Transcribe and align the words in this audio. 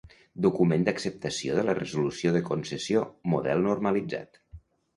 Document 0.45 0.85
d'acceptació 0.87 1.59
de 1.59 1.65
la 1.67 1.75
Resolució 1.81 2.33
de 2.39 2.43
concessió, 2.49 3.05
model 3.35 3.65
normalitzat. 3.69 4.45